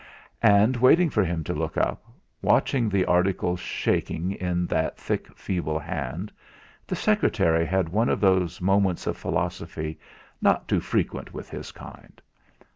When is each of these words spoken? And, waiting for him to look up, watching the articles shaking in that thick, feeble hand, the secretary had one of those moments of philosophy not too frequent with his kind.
And, 0.41 0.77
waiting 0.77 1.11
for 1.11 1.23
him 1.23 1.43
to 1.43 1.53
look 1.53 1.77
up, 1.77 2.03
watching 2.41 2.89
the 2.89 3.05
articles 3.05 3.59
shaking 3.59 4.31
in 4.31 4.65
that 4.65 4.97
thick, 4.97 5.27
feeble 5.37 5.77
hand, 5.77 6.31
the 6.87 6.95
secretary 6.95 7.67
had 7.67 7.87
one 7.87 8.09
of 8.09 8.19
those 8.19 8.59
moments 8.59 9.05
of 9.05 9.15
philosophy 9.15 9.99
not 10.41 10.67
too 10.67 10.79
frequent 10.79 11.35
with 11.35 11.51
his 11.51 11.71
kind. 11.71 12.19